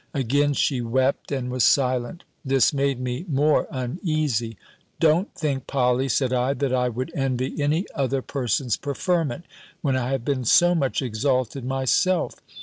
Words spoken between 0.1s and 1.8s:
Again she wept, and was